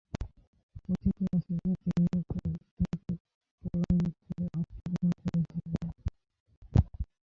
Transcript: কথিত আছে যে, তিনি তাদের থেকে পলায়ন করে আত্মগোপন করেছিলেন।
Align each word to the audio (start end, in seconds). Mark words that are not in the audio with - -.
কথিত 0.85 1.17
আছে 1.31 1.53
যে, 1.59 1.71
তিনি 1.83 2.07
তাদের 2.29 2.53
থেকে 2.71 3.13
পলায়ন 3.63 4.05
করে 4.19 4.45
আত্মগোপন 4.53 5.09
করেছিলেন। 5.21 5.89